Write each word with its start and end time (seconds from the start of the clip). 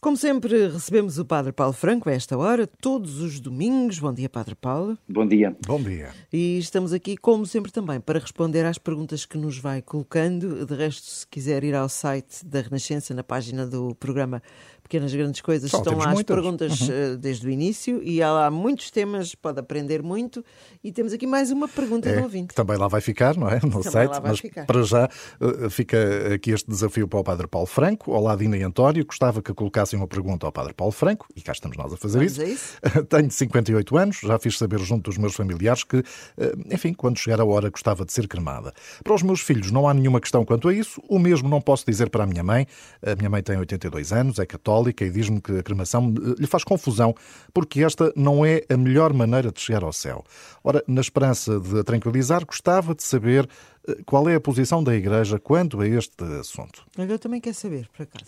Como 0.00 0.16
sempre, 0.16 0.66
recebemos 0.68 1.18
o 1.18 1.26
Padre 1.26 1.52
Paulo 1.52 1.74
Franco 1.74 2.08
a 2.08 2.12
esta 2.12 2.34
hora, 2.38 2.66
todos 2.66 3.20
os 3.20 3.38
domingos. 3.38 3.98
Bom 3.98 4.14
dia, 4.14 4.30
Padre 4.30 4.54
Paulo. 4.54 4.96
Bom 5.06 5.26
dia. 5.26 5.54
Bom 5.66 5.78
dia. 5.78 6.10
E 6.32 6.56
estamos 6.56 6.94
aqui, 6.94 7.18
como 7.18 7.44
sempre, 7.44 7.70
também 7.70 8.00
para 8.00 8.18
responder 8.18 8.64
às 8.64 8.78
perguntas 8.78 9.26
que 9.26 9.36
nos 9.36 9.58
vai 9.58 9.82
colocando. 9.82 10.64
De 10.64 10.74
resto, 10.74 11.04
se 11.04 11.26
quiser 11.26 11.64
ir 11.64 11.74
ao 11.74 11.86
site 11.86 12.46
da 12.46 12.62
Renascença, 12.62 13.12
na 13.12 13.22
página 13.22 13.66
do 13.66 13.94
programa 13.94 14.42
Pequenas 14.90 15.14
Grandes 15.14 15.40
Coisas, 15.40 15.70
Só 15.70 15.78
estão 15.78 15.96
lá 15.96 16.08
as 16.08 16.14
muitas. 16.14 16.34
perguntas 16.34 16.80
Uhum. 16.80 16.88
eh, 16.90 17.16
desde 17.16 17.46
o 17.46 17.50
início 17.50 18.02
e 18.02 18.20
há 18.20 18.32
lá 18.32 18.50
muitos 18.50 18.90
temas, 18.90 19.36
pode 19.36 19.60
aprender 19.60 20.02
muito. 20.02 20.44
E 20.82 20.90
temos 20.90 21.12
aqui 21.12 21.28
mais 21.28 21.52
uma 21.52 21.68
pergunta 21.68 22.12
do 22.12 22.18
É, 22.18 22.22
ouvinte. 22.24 22.48
que 22.48 22.54
também 22.56 22.76
lá 22.76 22.88
vai 22.88 23.00
ficar, 23.00 23.36
não 23.36 23.48
é? 23.48 23.60
No 23.62 23.70
Também 23.70 23.82
site, 23.84 24.20
mas 24.20 24.40
ficar. 24.40 24.66
para 24.66 24.82
já 24.82 25.08
eh, 25.40 25.70
fica 25.70 26.34
aqui 26.34 26.50
este 26.50 26.68
desafio 26.68 27.06
para 27.06 27.20
o 27.20 27.22
Padre 27.22 27.46
Paulo 27.46 27.68
Franco. 27.68 28.10
Olá, 28.10 28.34
Dina 28.34 28.56
e 28.56 28.64
António. 28.64 29.06
Gostava 29.06 29.40
que 29.40 29.54
colocassem 29.54 29.96
uma 29.96 30.08
pergunta 30.08 30.44
ao 30.44 30.50
Padre 30.50 30.74
Paulo 30.74 30.90
Franco, 30.92 31.28
e 31.36 31.40
cá 31.40 31.52
estamos 31.52 31.76
nós 31.76 31.92
a 31.92 31.96
fazer 31.96 32.18
Vamos 32.18 32.32
isso. 32.32 32.42
a 32.42 32.44
isso? 32.46 32.78
Tenho 33.08 33.30
58 33.30 33.96
anos, 33.96 34.18
já 34.24 34.40
fiz 34.40 34.58
saber 34.58 34.80
junto 34.80 35.04
dos 35.08 35.18
meus 35.18 35.36
familiares 35.36 35.84
que, 35.84 35.98
eh, 36.36 36.52
enfim, 36.72 36.92
quando 36.92 37.16
chegar 37.16 37.40
a 37.40 37.44
hora 37.44 37.70
gostava 37.70 38.04
de 38.04 38.12
ser 38.12 38.26
cremada. 38.26 38.72
Para 39.04 39.14
os 39.14 39.22
meus 39.22 39.40
filhos 39.40 39.70
não 39.70 39.88
há 39.88 39.94
nenhuma 39.94 40.20
questão 40.20 40.44
quanto 40.44 40.68
a 40.68 40.74
isso, 40.74 41.00
o 41.08 41.16
mesmo 41.16 41.48
não 41.48 41.60
posso 41.60 41.86
dizer 41.86 42.10
para 42.10 42.24
a 42.24 42.26
minha 42.26 42.42
mãe. 42.42 42.66
A 43.06 43.14
minha 43.14 43.30
mãe 43.30 43.40
tem 43.40 43.56
82 43.56 44.12
anos, 44.12 44.40
é 44.40 44.44
católica 44.46 44.79
e 44.88 45.10
diz-me 45.10 45.40
que 45.40 45.58
a 45.58 45.62
cremação 45.62 46.14
eh, 46.16 46.40
lhe 46.40 46.46
faz 46.46 46.64
confusão, 46.64 47.14
porque 47.52 47.82
esta 47.82 48.12
não 48.16 48.44
é 48.44 48.62
a 48.68 48.76
melhor 48.76 49.12
maneira 49.12 49.50
de 49.50 49.60
chegar 49.60 49.82
ao 49.82 49.92
céu. 49.92 50.24
Ora, 50.64 50.82
na 50.86 51.00
esperança 51.00 51.58
de 51.60 51.80
a 51.80 51.84
tranquilizar, 51.84 52.44
gostava 52.44 52.94
de 52.94 53.02
saber 53.02 53.48
eh, 53.86 53.96
qual 54.06 54.28
é 54.28 54.34
a 54.34 54.40
posição 54.40 54.82
da 54.82 54.94
Igreja 54.94 55.38
quanto 55.38 55.80
a 55.80 55.86
este 55.86 56.24
assunto. 56.40 56.84
Eu 56.96 57.18
também 57.18 57.40
quero 57.40 57.56
saber, 57.56 57.88
por 57.88 58.02
acaso. 58.02 58.24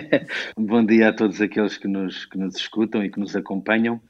Bom 0.56 0.84
dia 0.84 1.08
a 1.08 1.12
todos 1.12 1.40
aqueles 1.40 1.76
que 1.76 1.88
nos, 1.88 2.26
que 2.26 2.38
nos 2.38 2.56
escutam 2.56 3.04
e 3.04 3.10
que 3.10 3.20
nos 3.20 3.36
acompanham 3.36 4.00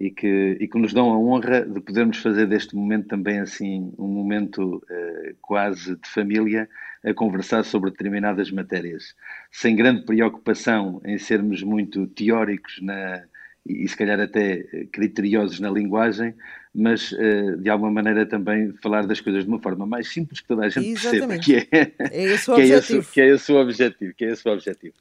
e 0.00 0.10
que, 0.10 0.56
e 0.58 0.66
que 0.66 0.78
nos 0.78 0.94
dão 0.94 1.12
a 1.12 1.18
honra 1.18 1.60
de 1.60 1.78
podermos 1.80 2.16
fazer 2.16 2.46
deste 2.46 2.74
momento 2.74 3.06
também 3.08 3.38
assim 3.38 3.92
um 3.98 4.08
momento 4.08 4.82
eh, 4.88 5.34
quase 5.42 5.94
de 5.94 6.08
família 6.08 6.66
a 7.04 7.12
conversar 7.12 7.64
sobre 7.64 7.90
determinadas 7.90 8.50
matérias, 8.50 9.14
sem 9.52 9.76
grande 9.76 10.06
preocupação 10.06 11.02
em 11.04 11.18
sermos 11.18 11.62
muito 11.62 12.06
teóricos 12.06 12.80
na, 12.80 13.22
e, 13.66 13.84
e 13.84 13.88
se 13.88 13.94
calhar 13.94 14.18
até 14.18 14.66
eh, 14.72 14.86
criteriosos 14.90 15.60
na 15.60 15.70
linguagem, 15.70 16.34
mas 16.74 17.12
eh, 17.18 17.56
de 17.58 17.68
alguma 17.68 17.90
maneira 17.92 18.24
também 18.24 18.72
falar 18.82 19.06
das 19.06 19.20
coisas 19.20 19.44
de 19.44 19.50
uma 19.50 19.60
forma 19.60 19.84
mais 19.86 20.08
simples 20.08 20.40
que 20.40 20.48
toda 20.48 20.64
a 20.64 20.68
gente 20.70 20.92
perceba, 20.94 21.34
Exatamente. 21.34 21.44
que 21.44 21.68
é, 21.76 21.92
É 22.10 22.22
esse 22.24 22.50
o 22.50 22.54
que 22.56 22.62
é, 22.62 22.64
objetivo. 22.64 23.00
esse, 23.00 23.12
que 23.12 23.20
é 23.20 23.28
esse 23.28 23.52
o 23.52 23.60
objetivo, 23.60 24.14
que 24.14 24.24
é 24.24 24.30
esse 24.30 24.48
o 24.48 24.52
objetivo. 24.52 24.94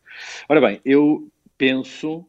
Ora 0.49 0.59
bem, 0.59 0.81
eu 0.83 1.25
penso 1.57 2.25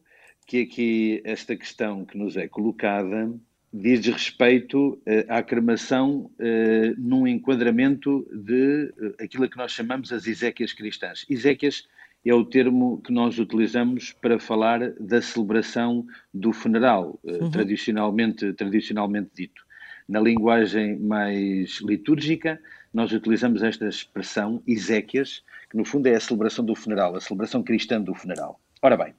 que 0.51 0.63
aqui 0.63 1.23
esta 1.23 1.55
questão 1.55 2.05
que 2.05 2.19
nos 2.19 2.37
é 2.37 2.49
colocada 2.49 3.33
diz 3.73 4.05
respeito 4.05 5.01
eh, 5.07 5.25
à 5.29 5.45
cremação 5.45 6.29
eh, 6.41 6.93
num 6.99 7.25
enquadramento 7.25 8.27
de 8.33 8.93
eh, 9.01 9.23
aquilo 9.25 9.49
que 9.49 9.57
nós 9.57 9.71
chamamos 9.71 10.13
as 10.13 10.27
Ezequias 10.27 10.73
cristãs. 10.73 11.25
Ezequias 11.31 11.87
é 12.27 12.35
o 12.35 12.45
termo 12.45 13.01
que 13.01 13.13
nós 13.13 13.39
utilizamos 13.39 14.13
para 14.13 14.41
falar 14.41 14.91
da 14.99 15.23
celebração 15.23 16.05
do 16.35 16.53
funeral, 16.53 17.21
eh, 17.25 17.49
tradicionalmente, 17.53 18.53
tradicionalmente 18.55 19.31
dito. 19.33 19.63
Na 20.09 20.19
linguagem 20.19 20.99
mais 20.99 21.81
litúrgica, 21.81 22.61
nós 22.93 23.13
utilizamos 23.13 23.63
esta 23.63 23.87
expressão, 23.87 24.61
Ezequias, 24.67 25.45
que 25.71 25.77
no 25.77 25.85
fundo 25.85 26.09
é 26.09 26.17
a 26.17 26.21
celebração 26.21 26.65
do 26.65 26.75
funeral, 26.75 27.15
a 27.15 27.21
celebração 27.21 27.63
cristã 27.63 28.01
do 28.01 28.17
funeral. 28.17 28.61
Ora 28.83 28.97
bem, 28.97 29.13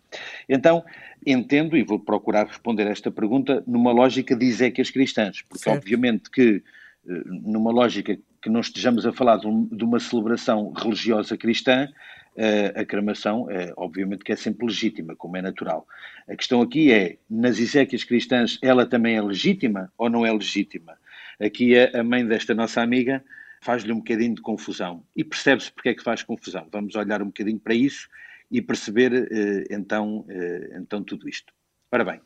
então 0.49 0.83
entendo 1.25 1.77
e 1.77 1.83
vou 1.83 1.99
procurar 1.99 2.47
responder 2.47 2.87
esta 2.87 3.11
pergunta 3.11 3.63
numa 3.67 3.91
lógica 3.91 4.35
de 4.35 4.45
Ezequias 4.47 4.89
cristãs, 4.89 5.43
porque 5.43 5.63
Certo. 5.65 5.77
obviamente 5.77 6.31
que 6.31 6.63
eh, 7.07 7.23
numa 7.25 7.71
lógica 7.71 8.17
que 8.41 8.49
não 8.49 8.59
estejamos 8.59 9.05
a 9.05 9.13
falar 9.13 9.37
de, 9.37 9.45
um- 9.47 9.65
de 9.67 9.83
uma 9.83 9.99
celebração 9.99 10.71
religiosa 10.73 11.37
cristã, 11.37 11.87
eh, 12.35 12.73
a 12.75 12.83
cremação, 12.83 13.47
é, 13.51 13.71
obviamente 13.77 14.23
que 14.23 14.31
é 14.31 14.35
sempre 14.35 14.65
legítima, 14.65 15.15
como 15.15 15.37
é 15.37 15.41
natural. 15.43 15.85
A 16.27 16.35
questão 16.35 16.59
aqui 16.61 16.91
é, 16.91 17.17
nas 17.29 17.59
Ezequias 17.59 18.03
cristãs, 18.03 18.57
ela 18.63 18.85
também 18.87 19.15
é 19.15 19.21
legítima 19.21 19.91
ou 19.95 20.09
não 20.09 20.25
é 20.25 20.31
legítima? 20.33 20.97
Aqui 21.39 21.77
a 21.77 22.03
mãe 22.03 22.25
desta 22.25 22.53
nossa 22.55 22.81
amiga 22.81 23.23
faz-lhe 23.61 23.91
um 23.91 23.97
bocadinho 23.97 24.33
de 24.35 24.41
confusão. 24.41 25.03
E 25.15 25.23
percebe-se 25.23 25.71
porque 25.71 25.89
é 25.89 25.93
que 25.93 26.03
faz 26.03 26.23
confusão. 26.23 26.67
Vamos 26.71 26.95
olhar 26.95 27.21
um 27.21 27.27
bocadinho 27.27 27.59
para 27.59 27.73
isso 27.75 28.07
e 28.51 28.61
perceber 28.61 29.13
eh, 29.31 29.63
então, 29.71 30.25
eh, 30.27 30.73
então 30.75 31.01
tudo 31.01 31.29
isto. 31.29 31.53
Ora 31.91 32.03
bem, 32.03 32.21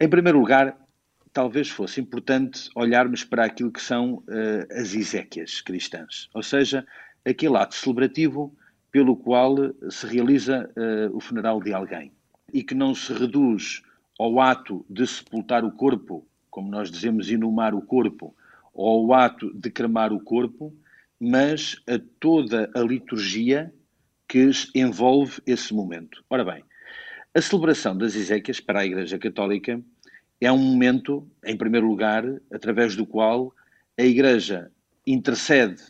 em 0.00 0.08
primeiro 0.08 0.38
lugar, 0.38 0.78
talvez 1.32 1.68
fosse 1.68 2.00
importante 2.00 2.70
olharmos 2.76 3.24
para 3.24 3.44
aquilo 3.44 3.72
que 3.72 3.82
são 3.82 4.22
eh, 4.28 4.68
as 4.70 4.94
Ezequias 4.94 5.60
cristãs, 5.60 6.30
ou 6.32 6.42
seja, 6.42 6.86
aquele 7.24 7.56
ato 7.56 7.74
celebrativo 7.74 8.56
pelo 8.92 9.16
qual 9.16 9.56
se 9.90 10.06
realiza 10.06 10.70
o 11.12 11.20
funeral 11.20 11.60
de 11.62 11.74
alguém 11.74 12.10
e 12.54 12.62
que 12.62 12.74
não 12.74 12.94
se 12.94 13.12
reduz 13.12 13.82
ao 14.18 14.40
ato 14.40 14.82
de 14.88 15.06
sepultar 15.06 15.62
o 15.62 15.70
corpo, 15.70 16.26
como 16.48 16.70
nós 16.70 16.90
dizemos, 16.90 17.30
inumar 17.30 17.74
o 17.74 17.82
corpo, 17.82 18.34
ou 18.72 19.12
ao 19.12 19.20
ato 19.20 19.52
de 19.52 19.70
cremar 19.70 20.10
o 20.10 20.20
corpo, 20.20 20.74
mas 21.20 21.76
a 21.86 22.00
toda 22.18 22.70
a 22.74 22.80
liturgia 22.80 23.70
que 24.28 24.50
envolve 24.74 25.40
esse 25.46 25.72
momento. 25.72 26.22
Ora 26.28 26.44
bem, 26.44 26.62
a 27.34 27.40
celebração 27.40 27.96
das 27.96 28.14
Ezequias 28.14 28.60
para 28.60 28.80
a 28.80 28.86
Igreja 28.86 29.18
Católica 29.18 29.82
é 30.40 30.52
um 30.52 30.58
momento, 30.58 31.26
em 31.44 31.56
primeiro 31.56 31.88
lugar, 31.88 32.24
através 32.52 32.94
do 32.94 33.06
qual 33.06 33.52
a 33.98 34.02
Igreja 34.02 34.70
intercede 35.06 35.82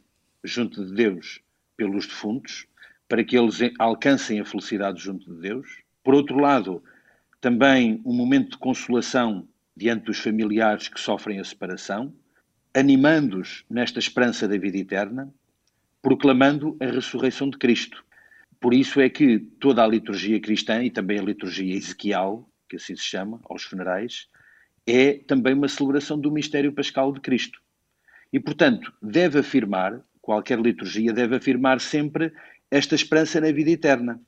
junto 0.45 0.87
de 0.87 0.93
Deus 0.93 1.41
pelos 1.77 2.07
defuntos, 2.07 2.67
para 3.09 3.25
que 3.25 3.37
eles 3.37 3.59
alcancem 3.79 4.41
a 4.41 4.45
felicidade 4.45 5.01
junto 5.03 5.35
de 5.35 5.41
Deus. 5.41 5.83
Por 6.05 6.15
outro 6.15 6.39
lado, 6.39 6.83
também 7.41 8.01
um 8.05 8.13
momento 8.13 8.53
de 8.53 8.59
consolação 8.59 9.49
diante 9.77 10.07
dos 10.07 10.19
familiares 10.19 10.89
que 10.89 11.01
sofrem 11.01 11.41
a 11.41 11.45
separação, 11.45 12.13
animando-os 12.75 13.65
nesta 13.69 13.99
esperança 13.99 14.47
da 14.47 14.59
vida 14.59 14.77
eterna, 14.77 15.33
proclamando 16.03 16.77
a 16.81 16.87
ressurreição 16.87 17.51
de 17.51 17.59
Cristo. 17.59 18.05
Por 18.61 18.75
isso 18.75 19.01
é 19.01 19.09
que 19.09 19.39
toda 19.39 19.85
a 19.85 19.87
liturgia 19.87 20.41
cristã 20.41 20.83
e 20.83 20.91
também 20.91 21.19
a 21.19 21.23
liturgia 21.23 21.77
ezequial, 21.77 22.49
que 22.69 22.77
assim 22.77 22.97
se 22.97 23.05
chama, 23.05 23.41
aos 23.45 23.63
funerais, 23.63 24.29
é 24.87 25.15
também 25.15 25.55
uma 25.55 25.69
celebração 25.69 26.19
do 26.19 26.31
mistério 26.31 26.73
pascal 26.73 27.13
de 27.13 27.21
Cristo. 27.21 27.61
E, 28.33 28.41
portanto, 28.41 28.93
deve 29.01 29.39
afirmar, 29.39 30.01
qualquer 30.21 30.59
liturgia 30.59 31.13
deve 31.13 31.37
afirmar 31.37 31.81
sempre 31.81 32.33
esta 32.71 32.95
esperança 32.95 33.41
na 33.41 33.53
vida 33.53 33.71
eterna, 33.71 34.21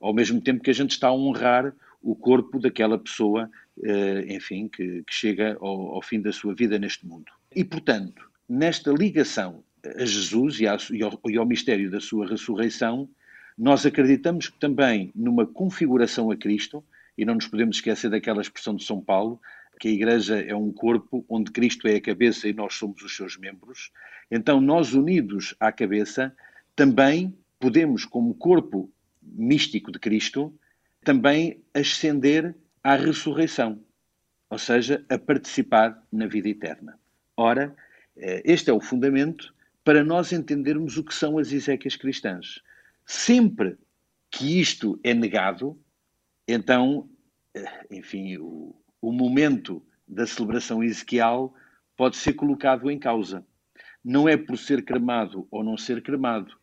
ao 0.00 0.12
mesmo 0.12 0.40
tempo 0.40 0.62
que 0.62 0.70
a 0.70 0.74
gente 0.74 0.92
está 0.92 1.08
a 1.08 1.14
honrar 1.14 1.74
o 2.02 2.14
corpo 2.14 2.58
daquela 2.58 2.98
pessoa, 2.98 3.50
eh, 3.82 4.24
enfim, 4.28 4.68
que, 4.68 5.02
que 5.04 5.14
chega 5.14 5.56
ao, 5.60 5.94
ao 5.94 6.02
fim 6.02 6.20
da 6.20 6.32
sua 6.32 6.54
vida 6.54 6.78
neste 6.78 7.06
mundo. 7.06 7.30
E, 7.54 7.64
portanto, 7.64 8.28
nesta 8.48 8.90
ligação 8.90 9.64
a 9.84 10.04
Jesus 10.04 10.60
e, 10.60 10.66
ao, 10.66 10.78
e 11.28 11.36
ao 11.36 11.46
mistério 11.46 11.90
da 11.90 12.00
sua 12.00 12.26
ressurreição, 12.26 13.08
nós 13.56 13.86
acreditamos 13.86 14.50
também 14.58 15.12
numa 15.14 15.46
configuração 15.46 16.30
a 16.30 16.36
Cristo, 16.36 16.84
e 17.16 17.24
não 17.24 17.34
nos 17.34 17.46
podemos 17.46 17.76
esquecer 17.76 18.10
daquela 18.10 18.42
expressão 18.42 18.74
de 18.74 18.84
São 18.84 19.00
Paulo, 19.00 19.40
que 19.78 19.88
a 19.88 19.90
Igreja 19.90 20.40
é 20.40 20.54
um 20.54 20.72
corpo 20.72 21.24
onde 21.28 21.50
Cristo 21.50 21.86
é 21.88 21.96
a 21.96 22.00
cabeça 22.00 22.48
e 22.48 22.52
nós 22.52 22.74
somos 22.74 23.02
os 23.02 23.16
seus 23.16 23.36
membros. 23.36 23.90
Então, 24.30 24.60
nós 24.60 24.94
unidos 24.94 25.54
à 25.58 25.70
cabeça, 25.72 26.34
também 26.74 27.36
podemos, 27.58 28.04
como 28.04 28.34
corpo 28.34 28.90
místico 29.22 29.90
de 29.90 29.98
Cristo, 29.98 30.54
também 31.02 31.62
ascender 31.72 32.54
à 32.82 32.96
ressurreição, 32.96 33.80
ou 34.50 34.58
seja, 34.58 35.04
a 35.08 35.18
participar 35.18 36.02
na 36.12 36.26
vida 36.26 36.48
eterna. 36.48 36.98
Ora, 37.36 37.74
eh, 38.16 38.42
este 38.44 38.70
é 38.70 38.72
o 38.72 38.80
fundamento 38.80 39.54
para 39.84 40.04
nós 40.04 40.32
entendermos 40.32 40.96
o 40.96 41.04
que 41.04 41.14
são 41.14 41.38
as 41.38 41.52
Ezequias 41.52 41.96
cristãs. 41.96 42.62
Sempre 43.06 43.76
que 44.30 44.60
isto 44.60 44.98
é 45.04 45.12
negado, 45.14 45.78
então, 46.48 47.08
eh, 47.54 47.86
enfim, 47.90 48.36
o, 48.38 48.74
o 49.00 49.12
momento 49.12 49.84
da 50.06 50.26
celebração 50.26 50.82
ezequial 50.82 51.54
pode 51.96 52.16
ser 52.16 52.32
colocado 52.34 52.90
em 52.90 52.98
causa. 52.98 53.46
Não 54.04 54.28
é 54.28 54.36
por 54.36 54.58
ser 54.58 54.84
cremado 54.84 55.46
ou 55.50 55.62
não 55.64 55.76
ser 55.76 56.02
cremado, 56.02 56.54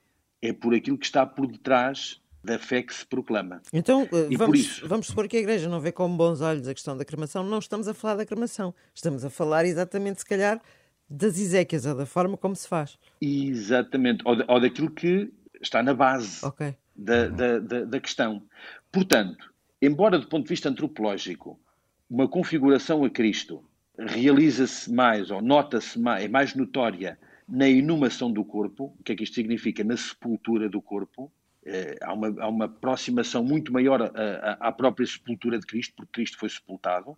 é 0.41 0.51
por 0.53 0.73
aquilo 0.75 0.97
que 0.97 1.05
está 1.05 1.25
por 1.25 1.47
detrás 1.47 2.19
da 2.43 2.57
fé 2.57 2.81
que 2.81 2.93
se 2.93 3.05
proclama. 3.05 3.61
Então, 3.71 4.07
eh, 4.11 4.27
E 4.31 4.35
vamos, 4.35 4.59
isso- 4.59 4.87
vamos 4.87 5.07
supor 5.07 5.27
que 5.27 5.37
a 5.37 5.39
Igreja 5.39 5.69
não 5.69 5.79
vê 5.79 5.91
com 5.91 6.09
bons 6.17 6.41
olhos 6.41 6.67
a 6.67 6.73
questão 6.73 6.97
da 6.97 7.05
cremação. 7.05 7.43
Não 7.43 7.59
estamos 7.59 7.87
a 7.87 7.93
falar 7.93 8.15
da 8.15 8.25
cremação. 8.25 8.73
Estamos 8.95 9.23
a 9.23 9.29
falar 9.29 9.63
exatamente, 9.65 10.19
se 10.21 10.25
calhar, 10.25 10.59
das 11.07 11.39
Ezequias 11.39 11.85
ou 11.85 11.93
da 11.95 12.05
forma 12.05 12.35
como 12.37 12.55
se 12.55 12.67
faz. 12.67 12.97
Exatamente, 13.21 14.23
ou, 14.25 14.35
da- 14.35 14.45
ou 14.47 14.59
daquilo 14.59 14.89
que 14.89 15.31
está 15.61 15.83
na 15.83 15.93
base 15.93 16.45
Ok. 16.45 16.75
da, 16.95 17.27
da, 17.27 17.59
da, 17.59 17.85
da 17.85 17.99
questão. 17.99 18.43
Portanto, 18.91 19.53
embora 19.81 20.17
do 20.19 20.27
ponto 20.27 20.43
de 20.43 20.49
vista 20.49 20.69
antropológico, 20.69 21.59
uma 22.09 22.27
configuração 22.27 23.03
a 23.03 23.09
Cristo 23.09 23.63
realiza-se 23.97 24.91
mais 24.91 25.31
ou 25.31 25.41
nota-se 25.41 25.99
mais, 25.99 26.25
é 26.25 26.27
mais 26.27 26.55
notória 26.55 27.17
na 27.47 27.67
inumação 27.67 28.31
do 28.31 28.45
corpo, 28.45 28.95
o 28.99 29.03
que 29.03 29.11
é 29.11 29.15
que 29.15 29.23
isto 29.23 29.35
significa? 29.35 29.83
Na 29.83 29.97
sepultura 29.97 30.69
do 30.69 30.81
corpo, 30.81 31.31
eh, 31.65 31.97
há, 32.01 32.13
uma, 32.13 32.27
há 32.41 32.47
uma 32.47 32.65
aproximação 32.65 33.43
muito 33.43 33.73
maior 33.73 34.11
à, 34.59 34.71
própria 34.71 35.05
sepultura 35.05 35.59
de 35.59 35.65
Cristo, 35.65 35.93
porque 35.95 36.11
Cristo 36.13 36.37
foi 36.37 36.49
sepultado. 36.49 37.17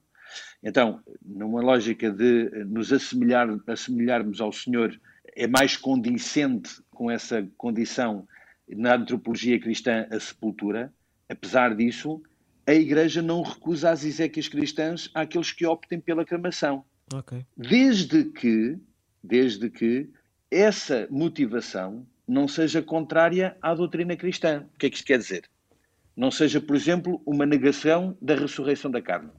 Então, 0.63 1.01
numa 1.23 1.61
lógica 1.61 2.09
de 2.09 2.49
nos 2.65 2.91
assemelhar, 2.91 3.47
assemelharmos 3.67 4.41
ao 4.41 4.51
Senhor, 4.51 4.99
é 5.35 5.47
mais 5.47 5.77
condicente 5.77 6.81
com 6.91 7.09
essa 7.09 7.47
condição 7.57 8.27
na 8.67 8.95
antropologia 8.95 9.59
cristã 9.59 10.07
a 10.11 10.19
sepultura. 10.19 10.93
Apesar 11.27 11.75
disso, 11.75 12.21
a 12.65 12.73
Igreja 12.73 13.21
não 13.21 13.41
recusa 13.41 13.89
as 13.89 14.03
exéquias 14.03 14.47
cristãs 14.47 15.09
àqueles 15.13 15.51
que 15.51 15.65
optem 15.65 15.99
pela 15.99 16.25
cremação. 16.25 16.85
Okay. 17.13 17.45
Desde 17.57 18.25
que, 18.25 18.77
desde 19.23 19.69
que 19.69 20.09
essa 20.49 21.07
motivação 21.09 22.05
não 22.27 22.47
seja 22.47 22.81
contrária 22.81 23.57
à 23.61 23.73
doutrina 23.73 24.15
cristã. 24.15 24.65
O 24.73 24.77
que 24.77 24.85
é 24.85 24.89
que 24.89 24.95
isto 24.95 25.05
quer 25.05 25.17
dizer? 25.17 25.49
Não 26.15 26.31
seja, 26.31 26.61
por 26.61 26.75
exemplo, 26.75 27.21
uma 27.25 27.45
negação 27.45 28.17
da 28.21 28.35
ressurreição 28.35 28.89
da 28.89 29.01
carne. 29.01 29.31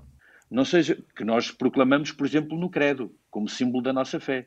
Não 0.50 0.64
seja 0.64 0.98
que 1.16 1.24
nós 1.24 1.50
proclamamos, 1.50 2.12
por 2.12 2.26
exemplo, 2.26 2.58
no 2.58 2.68
credo, 2.68 3.14
como 3.30 3.48
símbolo 3.48 3.82
da 3.82 3.92
nossa 3.92 4.20
fé. 4.20 4.46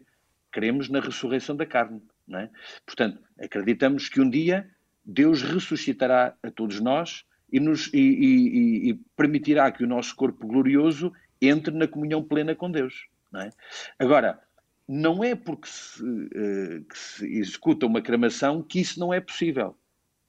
Cremos 0.51 0.89
na 0.89 0.99
ressurreição 0.99 1.55
da 1.55 1.65
carne. 1.65 2.01
Não 2.27 2.39
é? 2.39 2.49
Portanto, 2.85 3.21
acreditamos 3.39 4.09
que 4.09 4.19
um 4.19 4.29
dia 4.29 4.69
Deus 5.05 5.41
ressuscitará 5.41 6.35
a 6.43 6.51
todos 6.51 6.79
nós 6.81 7.23
e, 7.51 7.59
nos, 7.59 7.91
e, 7.93 7.99
e, 7.99 8.89
e 8.89 8.93
permitirá 9.15 9.71
que 9.71 9.83
o 9.83 9.87
nosso 9.87 10.15
corpo 10.15 10.45
glorioso 10.45 11.13
entre 11.41 11.73
na 11.73 11.87
comunhão 11.87 12.23
plena 12.23 12.53
com 12.53 12.69
Deus. 12.69 13.07
Não 13.31 13.41
é? 13.41 13.49
Agora, 13.97 14.41
não 14.87 15.23
é 15.23 15.35
porque 15.35 15.67
se, 15.67 16.03
uh, 16.03 16.85
se, 16.93 17.25
executa 17.37 17.85
uma 17.85 18.01
cremação 18.01 18.61
que 18.61 18.79
isso 18.79 18.99
não 18.99 19.13
é 19.13 19.19
possível. 19.19 19.77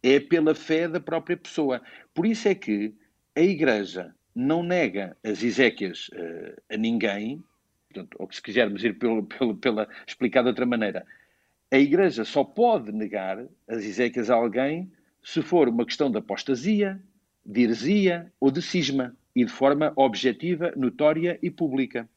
É 0.03 0.20
pela 0.20 0.55
fé 0.55 0.88
da 0.88 1.00
própria 1.00 1.37
pessoa. 1.37 1.82
Por 2.15 2.26
isso 2.26 2.49
é 2.49 2.55
que 2.55 2.94
a 3.37 3.41
Igreja 3.41 4.15
não 4.35 4.62
nega 4.62 5.17
as 5.25 5.43
Ezequias 5.43 6.09
uh, 6.09 6.62
a 6.73 6.76
ninguém, 6.76 7.43
portanto, 7.88 8.17
ou 8.19 8.26
que 8.26 8.37
se 8.37 8.43
quisermos 8.43 8.85
ir 8.85 8.99
pelo, 8.99 9.25
pelo, 9.25 9.56
pela 9.56 9.88
explicar 10.06 10.43
de 10.43 10.49
outra 10.49 10.67
maneira, 10.67 11.06
a 11.70 11.79
Igreja 11.79 12.25
só 12.25 12.44
pode 12.44 12.93
negar 12.93 13.44
as 13.67 13.85
Ezequias 13.85 14.31
a 14.31 14.35
alguém 14.35 14.90
se 15.23 15.43
for 15.43 15.69
uma 15.69 15.85
questão 15.85 16.11
de 16.11 16.19
apostasia, 16.19 17.00
de 17.44 17.62
heresia 17.62 18.32
ou 18.40 18.50
de 18.50 18.62
cisma, 18.62 19.17
e 19.35 19.44
de 19.44 19.52
forma 19.52 19.93
objetiva, 19.94 20.73
notória 20.76 21.38
e 21.43 21.50
pública. 21.50 22.08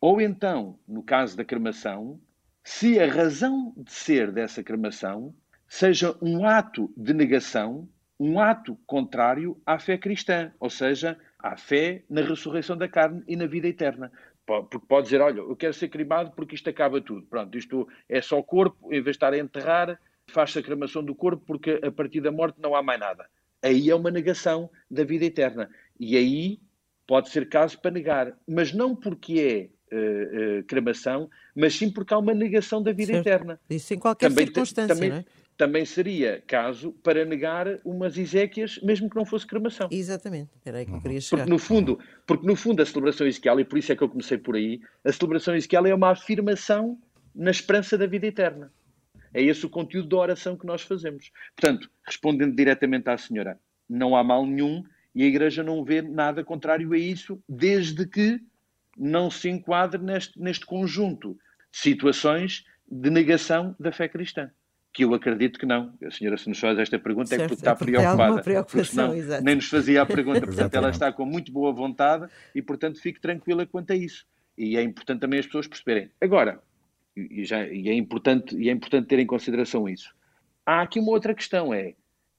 Ou 0.00 0.20
então, 0.20 0.78
no 0.86 1.02
caso 1.02 1.36
da 1.36 1.44
cremação, 1.44 2.20
se 2.62 3.00
a 3.00 3.10
razão 3.10 3.72
de 3.76 3.92
ser 3.92 4.30
dessa 4.30 4.62
cremação 4.62 5.34
seja 5.66 6.16
um 6.20 6.44
ato 6.44 6.92
de 6.96 7.14
negação, 7.14 7.88
um 8.20 8.38
ato 8.38 8.78
contrário 8.86 9.56
à 9.64 9.78
fé 9.78 9.96
cristã, 9.96 10.52
ou 10.60 10.68
seja, 10.68 11.18
à 11.38 11.56
fé 11.56 12.02
na 12.10 12.20
ressurreição 12.20 12.76
da 12.76 12.88
carne 12.88 13.22
e 13.26 13.36
na 13.36 13.46
vida 13.46 13.68
eterna. 13.68 14.12
Porque 14.46 14.78
pode 14.86 15.06
dizer, 15.06 15.20
olha, 15.20 15.40
eu 15.40 15.56
quero 15.56 15.74
ser 15.74 15.88
cremado 15.88 16.30
porque 16.30 16.54
isto 16.54 16.70
acaba 16.70 17.00
tudo. 17.00 17.26
Pronto, 17.26 17.58
isto 17.58 17.88
é 18.08 18.22
só 18.22 18.40
corpo, 18.42 18.92
em 18.92 19.02
vez 19.02 19.04
de 19.04 19.10
estar 19.10 19.32
a 19.32 19.38
enterrar, 19.38 19.98
faz-se 20.28 20.58
a 20.58 20.62
cremação 20.62 21.02
do 21.02 21.14
corpo 21.14 21.42
porque 21.44 21.80
a 21.82 21.90
partir 21.90 22.20
da 22.20 22.30
morte 22.30 22.60
não 22.60 22.74
há 22.74 22.82
mais 22.82 23.00
nada. 23.00 23.26
Aí 23.60 23.90
é 23.90 23.94
uma 23.94 24.10
negação 24.10 24.70
da 24.88 25.02
vida 25.02 25.24
eterna. 25.24 25.68
E 25.98 26.16
aí 26.16 26.60
pode 27.06 27.30
ser 27.30 27.48
caso 27.48 27.80
para 27.80 27.90
negar, 27.90 28.38
mas 28.46 28.72
não 28.72 28.94
porque 28.94 29.70
é 29.90 29.94
uh, 29.94 30.60
uh, 30.60 30.64
cremação, 30.64 31.28
mas 31.54 31.74
sim 31.74 31.90
porque 31.90 32.14
há 32.14 32.18
uma 32.18 32.34
negação 32.34 32.82
da 32.82 32.92
vida 32.92 33.12
certo. 33.12 33.26
eterna. 33.26 33.60
Isso 33.68 33.94
em 33.94 33.98
qualquer 33.98 34.28
também, 34.28 34.46
circunstância, 34.46 34.94
também, 34.94 35.10
não 35.10 35.16
é? 35.16 35.24
Também 35.56 35.84
seria 35.84 36.42
caso 36.46 36.92
para 37.02 37.24
negar 37.24 37.66
umas 37.84 38.18
Ezequias, 38.18 38.78
mesmo 38.82 39.08
que 39.08 39.16
não 39.16 39.24
fosse 39.24 39.46
cremação. 39.46 39.88
Exatamente, 39.90 40.50
era 40.64 40.78
aí 40.78 40.86
que 40.86 40.92
eu 40.92 41.00
queria 41.00 41.20
chegar. 41.20 41.42
Porque 41.42 41.52
no 41.52 41.58
fundo, 41.58 41.98
porque 42.26 42.46
no 42.46 42.54
fundo 42.54 42.82
a 42.82 42.86
celebração 42.86 43.26
ezequial, 43.26 43.58
e 43.58 43.64
por 43.64 43.78
isso 43.78 43.90
é 43.90 43.96
que 43.96 44.02
eu 44.02 44.08
comecei 44.08 44.36
por 44.36 44.54
aí, 44.54 44.80
a 45.02 45.10
celebração 45.10 45.56
ezequial 45.56 45.86
é 45.86 45.94
uma 45.94 46.10
afirmação 46.10 46.98
na 47.34 47.50
esperança 47.50 47.96
da 47.96 48.06
vida 48.06 48.26
eterna. 48.26 48.70
É 49.32 49.42
esse 49.42 49.64
o 49.66 49.70
conteúdo 49.70 50.08
da 50.08 50.16
oração 50.16 50.56
que 50.56 50.66
nós 50.66 50.82
fazemos. 50.82 51.30
Portanto, 51.54 51.90
respondendo 52.06 52.54
diretamente 52.54 53.08
à 53.08 53.18
senhora, 53.18 53.58
não 53.88 54.16
há 54.16 54.22
mal 54.22 54.46
nenhum 54.46 54.84
e 55.14 55.22
a 55.22 55.26
Igreja 55.26 55.62
não 55.62 55.84
vê 55.84 56.02
nada 56.02 56.44
contrário 56.44 56.92
a 56.92 56.98
isso, 56.98 57.42
desde 57.48 58.06
que 58.06 58.40
não 58.96 59.30
se 59.30 59.48
enquadre 59.48 60.02
neste, 60.02 60.38
neste 60.40 60.66
conjunto 60.66 61.38
de 61.72 61.78
situações 61.78 62.64
de 62.90 63.10
negação 63.10 63.74
da 63.78 63.92
fé 63.92 64.08
cristã. 64.08 64.50
Que 64.96 65.04
eu 65.04 65.12
acredito 65.12 65.58
que 65.58 65.66
não. 65.66 65.92
A 66.02 66.10
senhora, 66.10 66.38
se 66.38 66.48
nos 66.48 66.58
faz 66.58 66.78
esta 66.78 66.98
pergunta, 66.98 67.28
certo, 67.28 67.42
é 67.42 67.48
porque 67.48 67.60
está 67.60 67.72
é 67.72 67.74
porque 67.74 67.92
preocupada. 67.92 68.42
preocupação, 68.42 69.12
senão, 69.12 69.40
nem 69.42 69.56
nos 69.56 69.68
fazia 69.68 70.00
a 70.00 70.06
pergunta. 70.06 70.40
Portanto, 70.48 70.74
ela 70.74 70.88
está 70.88 71.12
com 71.12 71.26
muito 71.26 71.52
boa 71.52 71.70
vontade 71.70 72.26
e, 72.54 72.62
portanto, 72.62 72.98
fique 72.98 73.20
tranquila 73.20 73.66
quanto 73.66 73.92
a 73.92 73.94
isso. 73.94 74.26
E 74.56 74.74
é 74.74 74.82
importante 74.82 75.20
também 75.20 75.38
as 75.38 75.44
pessoas 75.44 75.66
perceberem. 75.66 76.10
Agora, 76.18 76.62
e, 77.14 77.44
já, 77.44 77.66
e, 77.66 77.90
é, 77.90 77.92
importante, 77.92 78.56
e 78.56 78.70
é 78.70 78.72
importante 78.72 79.06
ter 79.06 79.18
em 79.18 79.26
consideração 79.26 79.86
isso. 79.86 80.14
Há 80.64 80.80
aqui 80.80 80.98
uma 80.98 81.10
outra 81.10 81.34
questão: 81.34 81.74
é 81.74 81.92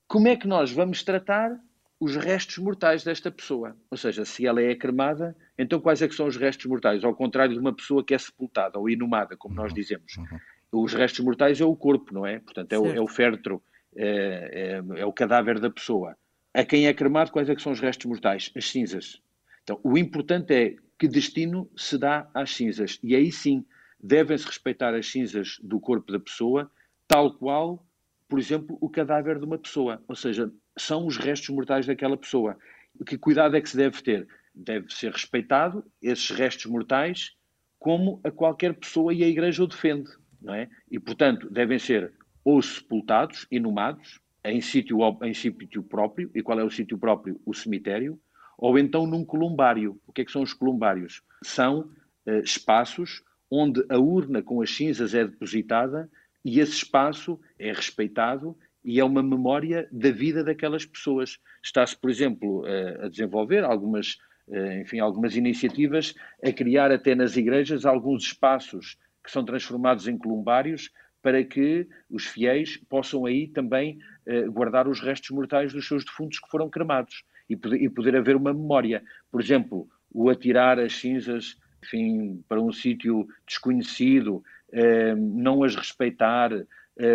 como 0.08 0.28
é 0.28 0.36
que 0.36 0.48
nós 0.48 0.72
vamos 0.72 1.04
tratar 1.04 1.60
os 2.00 2.16
restos 2.16 2.58
mortais 2.58 3.04
desta 3.04 3.32
pessoa. 3.32 3.76
Ou 3.90 3.98
seja, 3.98 4.24
se 4.26 4.46
ela 4.46 4.62
é 4.62 4.74
cremada, 4.76 5.36
então 5.58 5.80
quais 5.80 6.02
é 6.02 6.08
que 6.08 6.16
são 6.16 6.28
os 6.28 6.38
restos 6.38 6.66
mortais? 6.66 7.04
Ao 7.04 7.14
contrário 7.14 7.54
de 7.54 7.60
uma 7.60 7.74
pessoa 7.74 8.04
que 8.04 8.14
é 8.14 8.18
sepultada 8.18 8.78
ou 8.80 8.90
inumada, 8.90 9.36
como 9.36 9.56
nós 9.56 9.72
uhum. 9.72 9.76
dizemos. 9.76 10.18
Uhum. 10.18 10.40
Os 10.72 10.94
restos 10.94 11.24
mortais 11.24 11.60
é 11.62 11.66
o 11.66 11.76
corpo, 11.76 12.14
não 12.14 12.26
é? 12.26 12.40
Portanto, 12.40 12.74
é 12.74 12.80
o, 12.80 12.86
é 12.88 13.02
o 13.02 13.08
fértero, 13.08 13.62
é, 13.96 14.82
é, 14.96 15.00
é, 15.02 15.06
o 15.06 15.14
cadáver 15.14 15.60
da 15.60 15.70
pessoa. 15.70 16.16
A 16.54 16.64
quem 16.66 16.88
é 16.88 16.94
cremado, 16.94 17.32
quais 17.32 17.50
é 17.50 17.56
que 17.56 17.62
são 17.62 17.72
os 17.72 17.80
restos 17.80 18.06
mortais? 18.06 18.52
As 18.56 18.70
cinzas. 18.70 19.22
Então, 19.64 19.80
o 19.84 19.98
importante 19.98 20.54
é 20.54 20.76
que 20.98 21.08
destino 21.08 21.70
se 21.76 21.98
dá 21.98 22.30
às 22.34 22.52
cinzas. 22.52 23.00
E 23.04 23.16
aí 23.16 23.32
sim, 23.32 23.66
devem-se 24.00 24.46
respeitar 24.46 24.94
as 24.94 25.08
cinzas 25.08 25.58
do 25.62 25.80
corpo 25.80 26.12
da 26.12 26.20
pessoa, 26.20 26.70
tal 27.08 27.34
qual, 27.38 27.86
por 28.28 28.40
exemplo, 28.40 28.78
o 28.82 28.90
cadáver 28.90 29.40
de 29.40 29.46
uma 29.46 29.58
pessoa. 29.58 30.02
Ou 30.08 30.16
seja, 30.16 30.52
são 30.78 31.06
os 31.06 31.18
restos 31.18 31.50
mortais 31.50 31.86
daquela 31.86 32.18
pessoa. 32.18 32.58
Que 33.06 33.18
cuidado 33.18 33.56
é 33.56 33.62
que 33.62 33.70
se 33.70 33.78
deve 33.78 34.02
ter? 34.02 34.28
Deve 34.54 34.92
ser 34.92 35.12
respeitado 35.12 35.86
esses 36.02 36.30
restos 36.32 36.66
mortais 36.66 37.36
como 37.80 38.20
a 38.24 38.32
qualquer 38.32 38.74
pessoa 38.74 39.14
e 39.14 39.24
a 39.24 39.28
Igreja 39.28 39.64
o 39.64 39.68
defende, 39.68 40.10
não 40.42 40.54
é? 40.54 40.70
E, 40.90 41.00
portanto, 41.00 41.50
devem 41.50 41.80
ser 41.80 42.14
ou 42.44 42.62
sepultados, 42.62 43.46
inumados, 43.52 44.22
em 44.46 44.62
sítio, 44.62 45.00
em 45.22 45.34
sítio 45.34 45.84
próprio. 45.84 46.32
E 46.34 46.42
qual 46.42 46.58
é 46.58 46.64
o 46.64 46.70
sítio 46.70 46.98
próprio? 46.98 47.40
O 47.46 47.54
cemitério. 47.54 48.18
Ou 48.58 48.80
então 48.80 49.06
num 49.06 49.26
columbário. 49.26 50.00
O 50.08 50.14
que 50.14 50.22
é 50.22 50.26
que 50.26 50.32
são 50.32 50.42
os 50.42 50.54
columbários? 50.54 51.22
São 51.44 51.92
uh, 52.26 52.40
espaços 52.44 53.22
onde 53.52 53.86
a 53.90 53.98
urna 53.98 54.42
com 54.42 54.62
as 54.62 54.74
cinzas 54.74 55.14
é 55.14 55.26
depositada 55.26 56.10
e 56.44 56.62
esse 56.62 56.72
espaço 56.72 57.40
é 57.60 57.72
respeitado 57.72 58.58
e 58.84 59.00
é 59.00 59.04
uma 59.04 59.22
memória 59.22 59.88
da 59.92 60.12
vida 60.12 60.42
daquelas 60.42 60.86
pessoas. 60.86 61.38
Está-se, 61.62 61.98
por 61.98 62.10
exemplo, 62.10 62.64
a 63.02 63.10
desenvolver 63.10 63.64
algumas, 63.64 64.18
enfim, 64.82 65.00
algumas 65.00 65.36
iniciativas 65.36 66.14
a 66.42 66.52
criar 66.52 66.92
até 66.92 67.16
nas 67.16 67.36
igrejas 67.36 67.86
alguns 67.86 68.24
espaços 68.24 68.98
que 69.28 69.32
são 69.34 69.44
transformados 69.44 70.08
em 70.08 70.18
columbários 70.18 70.90
para 71.22 71.44
que 71.44 71.86
os 72.10 72.26
fiéis 72.26 72.78
possam 72.78 73.26
aí 73.26 73.50
também 73.50 74.00
guardar 74.54 74.88
os 74.88 75.02
restos 75.02 75.32
mortais 75.32 75.74
dos 75.74 75.86
seus 75.86 76.06
defuntos 76.06 76.40
que 76.40 76.50
foram 76.50 76.70
cremados 76.70 77.26
e 77.50 77.56
poder, 77.58 77.82
e 77.82 77.90
poder 77.90 78.16
haver 78.16 78.38
uma 78.38 78.54
memória. 78.54 79.04
Por 79.30 79.42
exemplo, 79.42 79.90
o 80.10 80.30
atirar 80.30 80.80
as 80.80 80.94
cinzas 80.94 81.58
enfim, 81.84 82.42
para 82.48 82.62
um 82.62 82.72
sítio 82.72 83.28
desconhecido, 83.46 84.42
não 85.18 85.64
as 85.64 85.76
respeitar, 85.76 86.54
uh, 86.54 86.66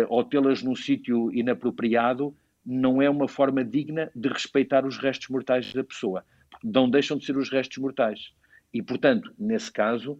ou 0.07 0.23
tê-las 0.23 0.63
num 0.63 0.75
sítio 0.75 1.31
inapropriado 1.33 2.35
não 2.65 3.01
é 3.01 3.09
uma 3.09 3.27
forma 3.27 3.63
digna 3.63 4.09
de 4.15 4.29
respeitar 4.29 4.85
os 4.85 4.97
restos 4.97 5.27
mortais 5.27 5.73
da 5.73 5.83
pessoa. 5.83 6.23
Não 6.63 6.89
deixam 6.89 7.17
de 7.17 7.25
ser 7.25 7.35
os 7.35 7.49
restos 7.49 7.77
mortais. 7.77 8.31
E, 8.73 8.81
portanto, 8.81 9.33
nesse 9.37 9.69
caso, 9.69 10.17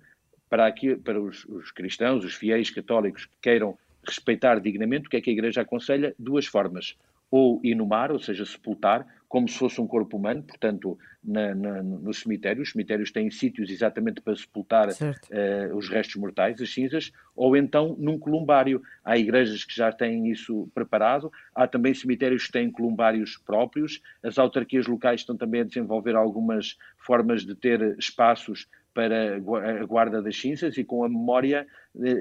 para, 0.53 0.67
aqui, 0.67 0.95
para 0.95 1.19
os, 1.19 1.45
os 1.45 1.71
cristãos, 1.71 2.23
os 2.23 2.35
fiéis 2.35 2.69
católicos 2.69 3.25
que 3.25 3.31
queiram 3.41 3.75
respeitar 4.05 4.59
dignamente, 4.59 5.07
o 5.07 5.09
que 5.09 5.17
é 5.17 5.21
que 5.21 5.31
a 5.31 5.33
Igreja 5.33 5.61
aconselha? 5.61 6.13
Duas 6.19 6.45
formas. 6.45 6.95
Ou 7.31 7.59
inumar, 7.63 8.11
ou 8.11 8.19
seja, 8.19 8.45
sepultar, 8.45 9.03
como 9.27 9.49
se 9.49 9.57
fosse 9.57 9.81
um 9.81 9.87
corpo 9.87 10.15
humano, 10.15 10.43
portanto, 10.43 10.95
na, 11.23 11.55
na, 11.55 11.81
no 11.81 12.13
cemitério. 12.13 12.61
Os 12.61 12.69
cemitérios 12.69 13.09
têm 13.09 13.31
sítios 13.31 13.71
exatamente 13.71 14.21
para 14.21 14.35
sepultar 14.35 14.89
uh, 14.89 15.75
os 15.75 15.89
restos 15.89 16.17
mortais, 16.17 16.61
as 16.61 16.71
cinzas, 16.71 17.11
ou 17.35 17.57
então 17.57 17.95
num 17.97 18.19
columbário. 18.19 18.79
Há 19.03 19.17
igrejas 19.17 19.63
que 19.63 19.75
já 19.75 19.91
têm 19.91 20.29
isso 20.29 20.69
preparado, 20.75 21.31
há 21.55 21.65
também 21.65 21.95
cemitérios 21.95 22.45
que 22.45 22.51
têm 22.51 22.69
columbários 22.69 23.37
próprios, 23.37 24.03
as 24.21 24.37
autarquias 24.37 24.85
locais 24.85 25.21
estão 25.21 25.35
também 25.35 25.61
a 25.61 25.65
desenvolver 25.65 26.15
algumas 26.15 26.77
formas 26.99 27.43
de 27.43 27.55
ter 27.55 27.97
espaços 27.97 28.67
para 28.93 29.35
a 29.35 29.85
guarda 29.85 30.21
das 30.21 30.37
cinzas 30.39 30.77
e 30.77 30.83
com 30.83 31.03
a 31.03 31.09
memória, 31.09 31.67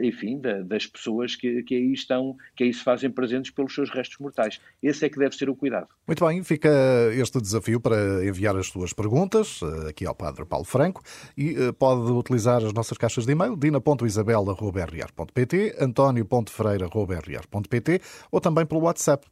enfim, 0.02 0.40
das 0.64 0.86
pessoas 0.86 1.34
que, 1.34 1.62
que 1.62 1.74
aí 1.74 1.92
estão, 1.92 2.36
que 2.54 2.64
aí 2.64 2.72
se 2.72 2.82
fazem 2.82 3.10
presentes 3.10 3.50
pelos 3.50 3.74
seus 3.74 3.90
restos 3.90 4.18
mortais. 4.18 4.60
Esse 4.82 5.06
é 5.06 5.08
que 5.08 5.18
deve 5.18 5.34
ser 5.34 5.48
o 5.48 5.56
cuidado. 5.56 5.88
Muito 6.06 6.26
bem, 6.26 6.44
fica 6.44 6.68
este 7.14 7.40
desafio 7.40 7.80
para 7.80 8.26
enviar 8.26 8.54
as 8.56 8.66
suas 8.66 8.92
perguntas 8.92 9.60
eh, 9.62 9.88
aqui 9.90 10.04
ao 10.06 10.14
Padre 10.14 10.44
Paulo 10.44 10.64
Franco 10.64 11.02
e 11.36 11.56
eh, 11.56 11.72
pode 11.72 12.12
utilizar 12.12 12.64
as 12.64 12.72
nossas 12.72 12.96
caixas 12.98 13.24
de 13.24 13.32
e-mail 13.32 13.56
dina.isabel.rr.pt, 13.56 15.76
antonio.ferreira.rr.pt 15.80 18.00
ou 18.30 18.40
também 18.40 18.66
pelo 18.66 18.82
WhatsApp 18.82 19.26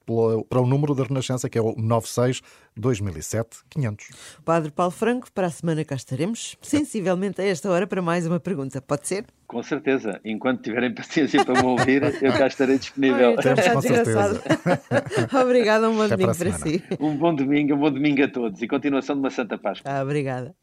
para 0.49 0.61
o 0.61 0.67
número 0.67 0.95
da 0.95 1.05
Renascença 1.05 1.51
que 1.51 1.59
é 1.59 1.63
o 1.63 1.75
96 1.77 2.41
2007 2.77 3.59
500. 3.69 4.09
Padre 4.45 4.71
Paulo 4.71 4.93
Franco, 4.93 5.31
para 5.33 5.49
a 5.49 5.51
semana 5.51 5.85
cá 5.85 5.97
estaremos, 5.97 6.57
sensivelmente 6.63 7.43
a 7.43 7.45
esta 7.45 7.71
hora, 7.71 7.87
para 7.87 8.01
mais 8.01 8.27
uma 8.27 8.41
pergunta. 8.41 8.81
Pode 8.81 9.07
ser? 9.07 9.27
Com 9.51 9.65
certeza. 9.65 10.21
Enquanto 10.25 10.63
tiverem 10.63 10.95
paciência 10.95 11.45
para 11.45 11.61
me 11.61 11.67
ouvir, 11.67 12.03
eu 12.23 12.33
cá 12.35 12.47
estarei 12.47 12.79
disponível. 12.79 13.31
Ai, 13.31 13.53
está 13.53 13.75
desgraçado. 13.75 14.41
Obrigada, 15.43 15.91
um 15.91 15.97
bom 15.97 16.03
Até 16.03 16.17
domingo 16.17 16.39
para, 16.39 16.51
para 16.51 16.59
si. 16.61 16.85
Um 17.01 17.17
bom 17.17 17.35
domingo, 17.35 17.75
um 17.75 17.79
bom 17.79 17.91
domingo 17.91 18.23
a 18.23 18.29
todos 18.29 18.63
e 18.63 18.69
continuação 18.69 19.17
de 19.17 19.23
uma 19.23 19.31
Santa 19.31 19.59
Páscoa. 19.59 19.91
Ah, 19.91 20.05
obrigada. 20.05 20.55